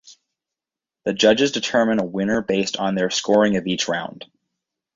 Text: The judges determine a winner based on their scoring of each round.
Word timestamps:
The 1.05 1.13
judges 1.13 1.51
determine 1.51 1.99
a 1.99 2.03
winner 2.03 2.41
based 2.41 2.75
on 2.77 2.95
their 2.95 3.11
scoring 3.11 3.55
of 3.57 3.67
each 3.67 3.87
round. 3.87 4.25